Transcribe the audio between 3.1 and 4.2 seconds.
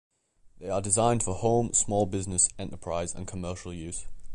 and commercial use.